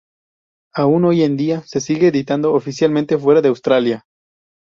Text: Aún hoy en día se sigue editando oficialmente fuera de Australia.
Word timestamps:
Aún 0.73 1.05
hoy 1.05 1.21
en 1.21 1.37
día 1.37 1.61
se 1.67 1.79
sigue 1.79 2.07
editando 2.07 2.55
oficialmente 2.55 3.19
fuera 3.19 3.39
de 3.39 3.49
Australia. 3.49 4.05